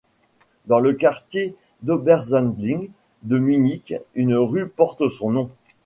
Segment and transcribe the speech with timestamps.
[0.65, 2.89] Dans le quartier d'Obersendling
[3.21, 5.51] de Munich, une rue porte son nom.